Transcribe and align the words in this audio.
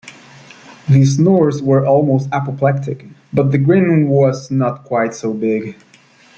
The 0.89 1.05
snores 1.05 1.61
were 1.61 1.85
almost 1.85 2.27
apoplectic; 2.31 3.05
but 3.33 3.51
the 3.51 3.59
grin 3.59 4.07
was 4.07 4.49
not 4.49 4.83
quite 4.83 5.13
so 5.13 5.31
big. 5.31 5.75